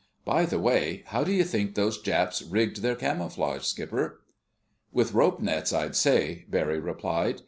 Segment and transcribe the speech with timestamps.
[0.25, 4.21] By the way—how do you think those Japs rigged their camouflage, Skipper?"
[4.91, 7.39] "With rope nets, I'd say," Barry replied.